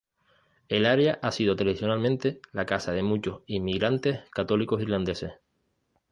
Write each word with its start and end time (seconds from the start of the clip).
El 0.67 0.87
área 0.87 1.19
ha 1.21 1.31
sido 1.31 1.55
tradicionalmente 1.55 2.41
la 2.53 2.65
casa 2.65 2.91
de 2.91 3.03
muchos 3.03 3.43
inmigrantes 3.45 4.21
católicos 4.31 4.81
irlandeses. 4.81 5.33